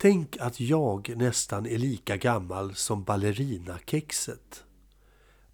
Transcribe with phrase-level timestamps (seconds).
[0.00, 4.64] Tänk att jag nästan är lika gammal som ballerinakexet.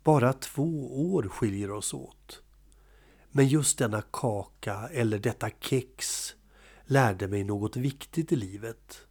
[0.02, 2.42] Bara två år skiljer oss åt.
[3.30, 6.30] Men just denna kaka eller detta kex
[6.84, 9.06] lärde mig något viktigt i livet.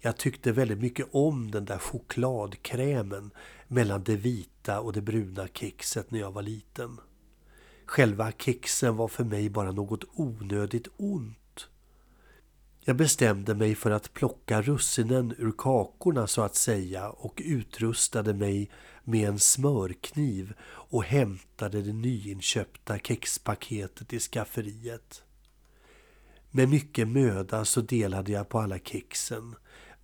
[0.00, 3.30] Jag tyckte väldigt mycket om den där chokladkrämen
[3.68, 7.00] mellan det vita och det bruna kexet när jag var liten.
[7.86, 11.38] Själva kexen var för mig bara något onödigt ont.
[12.88, 18.70] Jag bestämde mig för att plocka russinen ur kakorna så att säga och utrustade mig
[19.04, 25.22] med en smörkniv och hämtade det nyinköpta kexpaketet i skafferiet.
[26.50, 29.54] Med mycket möda så delade jag på alla kexen,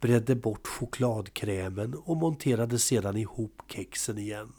[0.00, 4.52] bredde bort chokladkrämen och monterade sedan ihop kexen igen.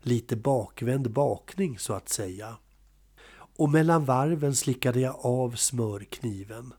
[0.00, 2.56] Lite bakvänd bakning så att säga.
[3.56, 6.72] Och mellan varven slickade jag av smörkniven.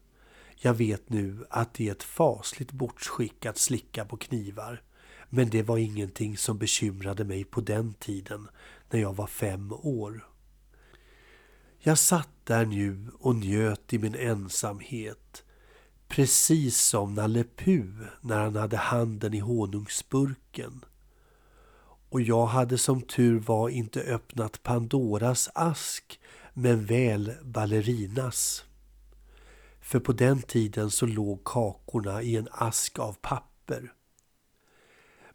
[0.65, 4.81] Jag vet nu att det är ett fasligt bortskick att slicka på knivar.
[5.29, 8.47] Men det var ingenting som bekymrade mig på den tiden
[8.89, 10.27] när jag var fem år.
[11.79, 15.43] Jag satt där nu och njöt i min ensamhet.
[16.07, 20.85] Precis som Nalle Puh när han hade handen i honungsburken.
[22.09, 26.19] Och jag hade som tur var inte öppnat Pandoras ask
[26.53, 28.65] men väl ballerinas.
[29.83, 33.93] För på den tiden så låg kakorna i en ask av papper.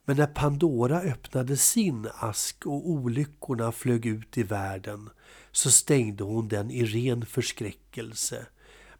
[0.04, 5.10] Men när Pandora öppnade sin ask och olyckorna flög ut i världen
[5.52, 8.46] så stängde hon den i ren förskräckelse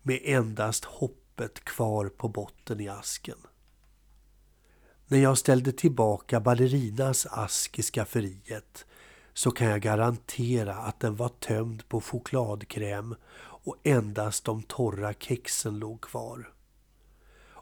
[0.02, 3.38] med endast hoppet kvar på botten i asken.
[5.06, 8.86] När jag ställde tillbaka ballerinas ask i skafferiet
[9.32, 13.14] så kan jag garantera att den var tömd på chokladkräm
[13.69, 16.52] och endast de torra kexen låg kvar.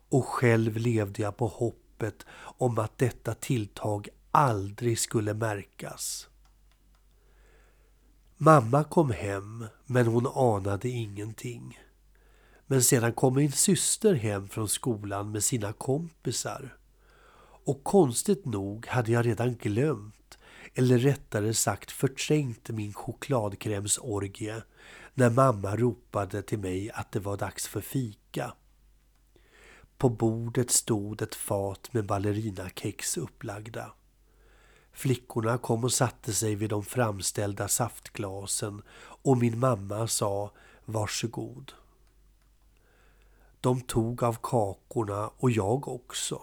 [0.09, 6.29] Och själv levde jag på hoppet om att detta tilltag aldrig skulle märkas.
[8.37, 11.79] Mamma kom hem, men hon anade ingenting.
[12.67, 16.77] Men sedan kom min syster hem från skolan med sina kompisar.
[17.65, 20.16] Och konstigt nog hade jag redan glömt,
[20.79, 24.63] eller rättare sagt förträngt min chokladkrämsorgie
[25.15, 28.55] när mamma ropade till mig att det var dags för fika.
[29.99, 33.93] På bordet stod ett fat med ballerinakex upplagda.
[34.93, 40.53] Flickorna kom och satte sig vid de framställda saftglasen och min mamma sa
[40.85, 41.73] varsågod.
[43.61, 46.43] De tog av kakorna och jag också.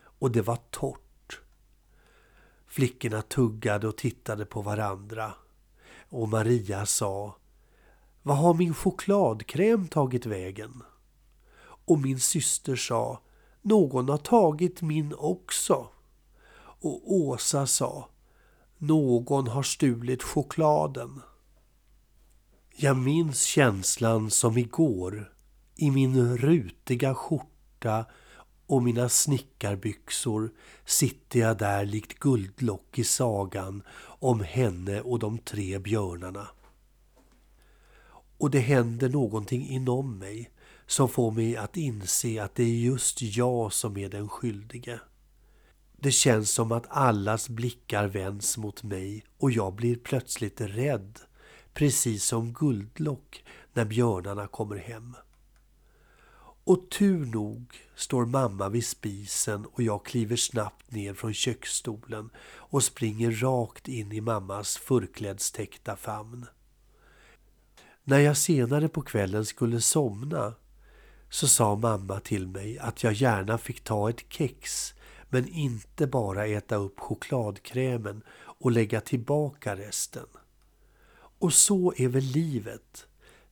[0.00, 1.07] Och det var torrt.
[2.68, 5.32] Flickorna tuggade och tittade på varandra.
[6.08, 7.36] Och Maria sa
[8.22, 10.82] Vad har min chokladkräm tagit vägen?
[11.60, 13.20] Och min syster sa
[13.62, 15.88] Någon har tagit min också
[16.80, 18.08] och Åsa sa
[18.78, 21.20] Någon har stulit chokladen.
[22.76, 25.32] Jag minns känslan som igår
[25.76, 28.04] i min rutiga skjorta
[28.68, 30.50] och mina snickarbyxor
[30.84, 36.48] sitter jag där likt guldlock i sagan om henne och de tre björnarna.
[38.38, 40.50] Och det händer någonting inom mig
[40.86, 45.00] som får mig att inse att det är just jag som är den skyldige.
[45.96, 51.18] Det känns som att allas blickar vänds mot mig och jag blir plötsligt rädd,
[51.74, 55.16] precis som Guldlock när björnarna kommer hem.
[56.68, 62.84] Och tur nog står mamma vid spisen och jag kliver snabbt ner från köksstolen och
[62.84, 66.46] springer rakt in i mammas förklädstäckta famn.
[68.04, 70.54] När jag senare på kvällen skulle somna
[71.30, 74.94] så sa mamma till mig att jag gärna fick ta ett kex
[75.28, 80.26] men inte bara äta upp chokladkrämen och lägga tillbaka resten.
[81.38, 83.06] Och så är väl livet,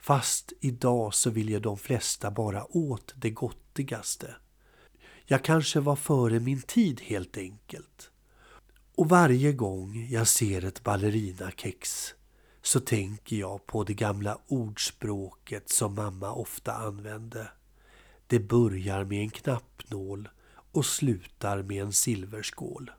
[0.07, 4.35] fast idag så vill de flesta bara åt det gottigaste.
[5.25, 8.11] Jag kanske var före min tid helt enkelt.
[8.95, 12.15] Och varje gång jag ser ett ballerinakex
[12.63, 17.49] så tänker jag på det gamla ordspråket som mamma ofta använde.
[18.27, 20.29] Det börjar med en knappnål
[20.73, 22.91] och slutar med en silverskål.